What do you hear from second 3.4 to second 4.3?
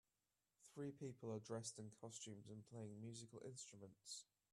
instruments